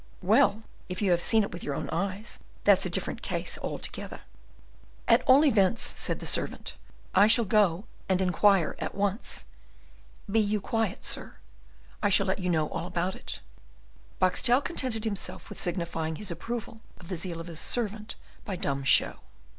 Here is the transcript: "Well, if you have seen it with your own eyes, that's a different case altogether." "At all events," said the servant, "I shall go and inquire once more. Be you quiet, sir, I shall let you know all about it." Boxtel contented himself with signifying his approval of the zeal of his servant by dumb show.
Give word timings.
"Well, 0.23 0.63
if 0.89 0.99
you 0.99 1.11
have 1.11 1.21
seen 1.21 1.43
it 1.43 1.51
with 1.53 1.61
your 1.63 1.75
own 1.75 1.87
eyes, 1.91 2.39
that's 2.63 2.87
a 2.87 2.89
different 2.89 3.21
case 3.21 3.55
altogether." 3.61 4.21
"At 5.07 5.21
all 5.27 5.45
events," 5.45 5.93
said 5.95 6.19
the 6.19 6.25
servant, 6.25 6.73
"I 7.13 7.27
shall 7.27 7.45
go 7.45 7.85
and 8.09 8.19
inquire 8.19 8.75
once 8.93 9.45
more. 10.27 10.33
Be 10.33 10.39
you 10.39 10.59
quiet, 10.59 11.05
sir, 11.05 11.35
I 12.01 12.09
shall 12.09 12.25
let 12.25 12.39
you 12.39 12.49
know 12.49 12.67
all 12.69 12.87
about 12.87 13.13
it." 13.13 13.41
Boxtel 14.19 14.61
contented 14.61 15.03
himself 15.03 15.49
with 15.49 15.61
signifying 15.61 16.15
his 16.15 16.31
approval 16.31 16.81
of 16.99 17.07
the 17.09 17.15
zeal 17.15 17.39
of 17.39 17.45
his 17.45 17.59
servant 17.59 18.15
by 18.43 18.55
dumb 18.55 18.83
show. 18.83 19.19